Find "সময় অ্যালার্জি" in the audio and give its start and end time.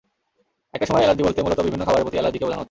0.87-1.23